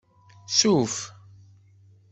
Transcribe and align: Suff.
Suff. 0.57 0.97